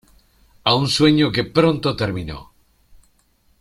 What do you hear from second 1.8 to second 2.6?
terminó.